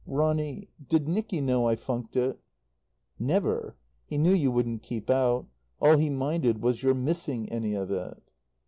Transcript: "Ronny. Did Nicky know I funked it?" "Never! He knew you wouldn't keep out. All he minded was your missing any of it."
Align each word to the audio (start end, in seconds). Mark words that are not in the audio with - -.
"Ronny. 0.07 0.67
Did 0.89 1.07
Nicky 1.07 1.41
know 1.41 1.67
I 1.67 1.75
funked 1.75 2.15
it?" 2.15 2.39
"Never! 3.19 3.75
He 4.07 4.17
knew 4.17 4.33
you 4.33 4.49
wouldn't 4.49 4.81
keep 4.81 5.11
out. 5.11 5.45
All 5.79 5.95
he 5.97 6.09
minded 6.09 6.63
was 6.63 6.81
your 6.81 6.95
missing 6.95 7.47
any 7.51 7.75
of 7.75 7.91
it." 7.91 8.23